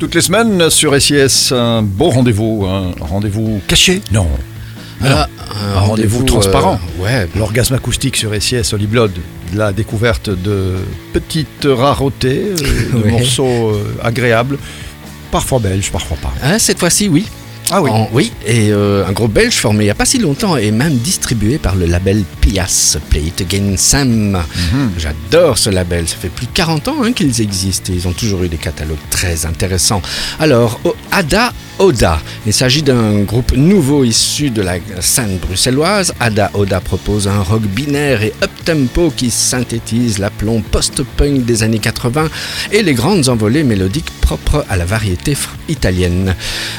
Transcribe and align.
Toutes 0.00 0.14
les 0.14 0.20
semaines 0.20 0.70
sur 0.70 0.94
SIS, 1.02 1.50
un 1.52 1.82
beau 1.82 2.10
rendez-vous, 2.10 2.64
un 2.66 2.92
rendez-vous 3.00 3.60
caché 3.66 4.00
Non. 4.12 4.28
Ah, 5.04 5.26
un 5.74 5.80
rendez-vous 5.80 6.22
transparent. 6.22 6.78
euh, 7.00 7.02
ouais, 7.02 7.28
L'orgasme 7.34 7.74
acoustique 7.74 8.16
sur 8.16 8.30
SIS 8.40 8.72
Holy 8.72 8.86
Blood, 8.86 9.10
la 9.54 9.72
découverte 9.72 10.30
de 10.30 10.76
petites 11.12 11.66
raretés, 11.68 12.44
euh, 12.44 12.92
de 12.92 13.02
Ouais. 13.02 13.10
morceaux 13.10 13.70
euh, 13.70 13.96
agréables, 14.00 14.56
parfois 15.32 15.58
belges, 15.58 15.90
parfois 15.90 16.16
pas. 16.22 16.32
Ah, 16.44 16.60
cette 16.60 16.78
fois-ci, 16.78 17.08
oui. 17.08 17.26
Ah 17.70 17.82
oui. 17.82 17.90
En- 17.90 18.08
oui, 18.12 18.32
et 18.46 18.70
euh, 18.70 19.06
un 19.06 19.12
groupe 19.12 19.32
belge 19.32 19.54
formé 19.54 19.84
il 19.84 19.86
n'y 19.86 19.90
a 19.90 19.94
pas 19.94 20.06
si 20.06 20.18
longtemps 20.18 20.56
et 20.56 20.70
même 20.70 20.96
distribué 20.96 21.58
par 21.58 21.74
le 21.76 21.86
label 21.86 22.24
Pias, 22.40 22.96
Play 23.10 23.22
It 23.24 23.40
Again 23.42 23.74
Sam. 23.76 24.30
Mhm. 24.32 24.90
J'adore 24.96 25.58
ce 25.58 25.68
label, 25.70 26.08
ça 26.08 26.16
fait 26.16 26.28
plus 26.30 26.46
de 26.46 26.52
40 26.52 26.88
ans 26.88 26.96
hein, 27.04 27.12
qu'ils 27.12 27.40
existent 27.42 27.92
et 27.92 27.96
ils 27.96 28.08
ont 28.08 28.12
toujours 28.12 28.42
eu 28.42 28.48
des 28.48 28.56
catalogues 28.56 28.96
très 29.10 29.44
intéressants. 29.46 30.00
Alors, 30.40 30.80
Ada 31.12 31.52
Oda, 31.78 32.20
il 32.44 32.52
s'agit 32.52 32.82
d'un 32.82 33.20
groupe 33.20 33.52
nouveau 33.52 34.02
issu 34.02 34.50
de 34.50 34.62
la 34.62 34.78
scène 35.00 35.38
bruxelloise. 35.38 36.12
Ada 36.18 36.50
Oda 36.54 36.80
propose 36.80 37.28
un 37.28 37.40
rock 37.40 37.62
binaire 37.62 38.22
et 38.22 38.32
up-tempo 38.42 39.12
qui 39.16 39.30
synthétise 39.30 40.18
l'aplomb 40.18 40.60
post-punk 40.60 41.44
des 41.44 41.62
années 41.62 41.78
80 41.78 42.28
et 42.72 42.82
les 42.82 42.94
grandes 42.94 43.28
envolées 43.28 43.62
mélodiques 43.62 44.10
propres 44.20 44.64
à 44.68 44.76
la 44.76 44.84
variété 44.84 45.36
italienne. 45.68 46.34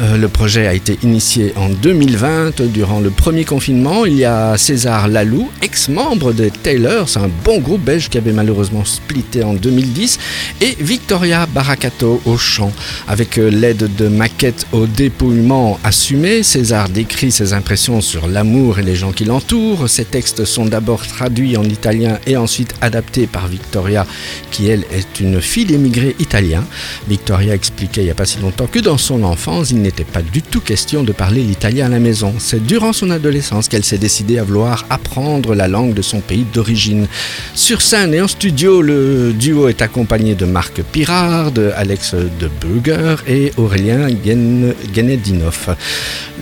Euh, 0.00 0.16
le 0.16 0.28
projet 0.28 0.66
a 0.66 0.74
été 0.74 0.98
initié 1.02 1.52
en 1.56 1.68
2020 1.68 2.62
durant 2.62 3.00
le 3.00 3.10
premier 3.10 3.44
confinement. 3.44 4.04
Il 4.06 4.16
y 4.16 4.24
a 4.24 4.58
César 4.58 5.06
Lalou, 5.06 5.50
ex-membre 5.62 6.32
des 6.32 6.50
Taylors, 6.50 7.16
un 7.16 7.30
bon 7.44 7.60
groupe 7.60 7.82
belge 7.82 8.08
qui 8.08 8.18
avait 8.18 8.32
malheureusement 8.32 8.84
splitté 8.84 9.44
en 9.44 9.54
2010, 9.54 10.18
et 10.60 10.76
Victoria 10.80 11.46
Baracato 11.46 12.20
au 12.24 12.36
chant. 12.36 12.72
Avec 13.08 13.38
euh, 13.38 13.50
l'aide 13.50 13.88
de 13.96 14.08
maquettes 14.08 14.66
au 14.72 14.79
dépouillement 14.86 15.78
assumé, 15.84 16.42
César 16.42 16.88
décrit 16.88 17.30
ses 17.30 17.52
impressions 17.52 18.00
sur 18.00 18.26
l'amour 18.26 18.78
et 18.78 18.82
les 18.82 18.96
gens 18.96 19.12
qui 19.12 19.24
l'entourent. 19.24 19.88
Ses 19.88 20.04
textes 20.04 20.44
sont 20.44 20.66
d'abord 20.66 21.06
traduits 21.06 21.56
en 21.56 21.64
italien 21.64 22.18
et 22.26 22.36
ensuite 22.36 22.74
adaptés 22.80 23.26
par 23.26 23.48
Victoria, 23.48 24.06
qui 24.50 24.68
elle 24.68 24.84
est 24.92 25.20
une 25.20 25.40
fille 25.40 25.64
d'émigrés 25.64 26.16
italiens. 26.18 26.64
Victoria 27.08 27.54
il 27.96 28.02
n'y 28.04 28.10
a 28.10 28.14
pas 28.14 28.26
si 28.26 28.38
longtemps 28.40 28.66
que 28.66 28.78
dans 28.78 28.98
son 28.98 29.22
enfance, 29.22 29.70
il 29.70 29.80
n'était 29.80 30.04
pas 30.04 30.22
du 30.22 30.42
tout 30.42 30.60
question 30.60 31.02
de 31.02 31.12
parler 31.12 31.42
l'italien 31.42 31.86
à 31.86 31.88
la 31.88 31.98
maison. 31.98 32.34
C'est 32.38 32.64
durant 32.64 32.92
son 32.92 33.10
adolescence 33.10 33.68
qu'elle 33.68 33.84
s'est 33.84 33.98
décidée 33.98 34.38
à 34.38 34.44
vouloir 34.44 34.84
apprendre 34.90 35.54
la 35.54 35.68
langue 35.68 35.94
de 35.94 36.02
son 36.02 36.20
pays 36.20 36.44
d'origine. 36.52 37.06
Sur 37.54 37.82
scène 37.82 38.12
et 38.14 38.20
en 38.20 38.28
studio, 38.28 38.82
le 38.82 39.32
duo 39.32 39.68
est 39.68 39.82
accompagné 39.82 40.34
de 40.34 40.44
Marc 40.44 40.82
Pirard, 40.92 41.52
de 41.52 41.70
Alex 41.76 42.14
de 42.14 42.50
Burger 42.60 43.16
et 43.26 43.52
Aurélien 43.56 44.08
Gen- 44.24 44.74
Genedinov. 44.94 45.76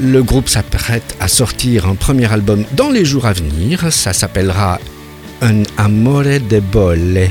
Le 0.00 0.22
groupe 0.22 0.48
s'apprête 0.48 1.16
à 1.20 1.28
sortir 1.28 1.86
un 1.86 1.94
premier 1.94 2.32
album 2.32 2.64
dans 2.76 2.90
les 2.90 3.04
jours 3.04 3.26
à 3.26 3.32
venir. 3.32 3.92
Ça 3.92 4.12
s'appellera 4.12 4.78
Un 5.42 5.62
amore 5.76 6.40
debole. 6.48 7.28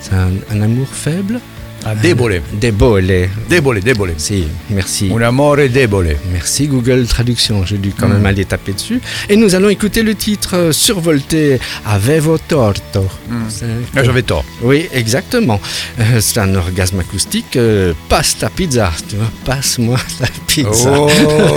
C'est 0.00 0.14
un, 0.14 0.30
un 0.52 0.60
amour 0.62 0.86
faible? 0.88 1.40
Ah, 1.84 1.94
débole, 1.94 2.42
Debole. 2.60 3.28
débole, 3.48 3.80
débole. 3.80 4.12
Si, 4.18 4.44
merci. 4.70 5.10
Un 5.16 5.22
amore 5.22 5.56
débole. 5.72 6.16
Merci 6.32 6.66
Google 6.66 7.06
Traduction, 7.06 7.64
j'ai 7.64 7.78
dû 7.78 7.92
quand 7.98 8.08
même 8.08 8.26
aller 8.26 8.44
taper 8.44 8.72
dessus. 8.72 9.00
Et 9.28 9.36
nous 9.36 9.54
allons 9.54 9.68
écouter 9.68 10.02
le 10.02 10.14
titre 10.14 10.56
euh, 10.56 10.72
survolté 10.72 11.58
Avevo 11.86 12.36
torto. 12.36 13.06
C'est- 13.48 13.64
Ah, 13.96 14.02
J'avais 14.04 14.22
tort. 14.22 14.44
Oui, 14.62 14.88
exactement. 14.92 15.60
Euh, 16.00 16.20
c'est 16.20 16.40
un 16.40 16.54
orgasme 16.56 16.98
acoustique. 17.00 17.56
euh, 17.56 17.92
passe 18.08 18.36
ta 18.38 18.50
pizza, 18.50 18.90
tu 19.08 19.16
vois, 19.16 19.30
passe-moi 19.44 19.98
ta 20.18 20.26
pizza. 20.46 20.92
Oh, 20.92 21.08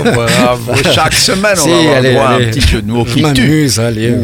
bravo. 0.04 0.72
Chaque 0.94 1.14
semaine, 1.14 1.56
on 1.58 1.62
Si, 1.64 1.68
va 1.68 1.96
avoir 1.98 2.30
allez, 2.30 2.46
un 2.46 2.50
petit 2.50 2.60
jeu 2.60 2.80
de 2.80 2.90
mots 2.92 3.04
Je 3.06 3.14
qui 3.14 3.22
m'amuse, 3.22 3.80
allez. 3.80 4.14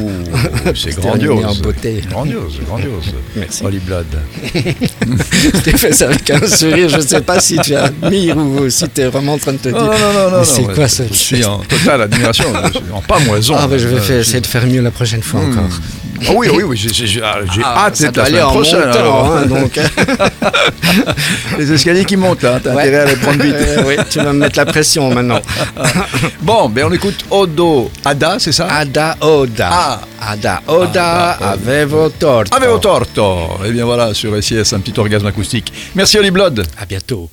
C'est 0.75 0.97
grandiose. 1.01 1.61
beauté. 1.61 2.03
Grandiose, 2.09 2.61
grandiose. 2.67 3.13
Merci. 3.37 3.65
Holy 3.65 3.79
Blood. 3.81 4.07
Ça 5.93 6.07
avec 6.09 6.31
un 6.31 6.47
sourire, 6.47 6.89
je 6.89 6.97
ne 6.97 7.01
sais 7.03 7.21
pas 7.21 7.41
si 7.41 7.57
tu 7.59 7.75
admires 7.75 8.37
ou 8.37 8.69
si 8.71 8.89
tu 8.89 9.01
es 9.01 9.07
vraiment 9.07 9.35
en 9.35 9.39
train 9.39 9.53
de 9.53 9.59
te 9.59 9.69
dire. 9.69 9.77
Non, 9.79 9.87
non, 9.87 10.31
non, 10.31 10.39
non. 10.39 10.45
C'est 10.45 10.65
quoi 10.75 10.89
ça 10.89 11.05
Je 11.11 11.17
suis 11.17 11.45
en 11.45 11.59
totale 11.59 12.03
admiration, 12.03 12.47
en 12.93 13.01
pamoison. 13.03 13.55
Ah, 13.59 13.67
bah, 13.67 13.79
je 13.79 13.89
vais 13.89 13.97
Euh, 14.13 14.21
essayer 14.21 14.41
de 14.41 14.47
faire 14.47 14.67
mieux 14.67 14.81
la 14.83 14.91
prochaine 14.91 15.23
fois 15.23 15.41
Hmm. 15.41 15.51
encore. 15.53 15.79
Ah 16.27 16.33
oui, 16.35 16.49
oui, 16.53 16.63
oui, 16.65 16.77
j'ai 16.77 17.23
ah, 17.23 17.37
Ah, 17.65 17.87
hâte 17.87 18.01
doit 18.01 18.11
la 18.15 18.23
aller 18.23 18.31
semaine 18.31 18.45
en 18.45 18.51
prochaine. 18.51 18.79
montant, 18.87 18.99
alors. 18.99 19.37
hein, 19.37 19.47
donc. 19.47 19.79
Les 21.59 21.73
escaliers 21.73 22.05
qui 22.05 22.17
montent 22.17 22.43
là, 22.43 22.59
t'as 22.63 22.75
Ouais. 22.75 22.83
intérêt 22.83 23.03
à 23.03 23.05
les 23.07 23.17
prendre 23.17 23.43
vite. 23.43 23.55
Euh, 23.55 23.83
oui, 23.87 23.97
tu 24.11 24.19
vas 24.19 24.33
me 24.33 24.39
mettre 24.41 24.59
la 24.59 24.67
pression 24.67 25.13
maintenant. 25.13 25.41
Bon, 26.41 26.69
ben 26.69 26.87
on 26.89 26.93
écoute 26.93 27.25
Odo 27.31 27.91
Ada, 28.05 28.39
c'est 28.39 28.53
ça? 28.53 28.67
Ada 28.71 29.17
Oda. 29.21 29.69
Ah. 29.71 30.01
Ada 30.21 30.63
Oda, 30.67 31.31
Ada 31.39 31.51
avevo 31.51 32.09
torto. 32.11 32.55
Avevo 32.57 32.79
torto. 32.79 33.59
Et 33.65 33.71
bien 33.71 33.85
voilà, 33.85 34.15
sur 34.15 34.33
SIS, 34.43 34.73
un 34.73 34.81
petit 34.81 34.99
orgasme 34.99 35.27
acoustique. 35.27 35.73
Merci 35.95 36.19
Holy 36.19 36.31
Blood. 36.31 36.67
À 36.81 36.87
bientôt. 36.87 37.29